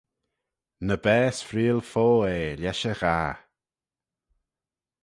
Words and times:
Ny 0.87 0.95
baase 1.03 1.41
freayl 1.47 1.79
fo 1.91 2.07
eh 2.35 2.51
lesh 2.61 2.85
e 2.91 2.93
ghah. 2.99 3.31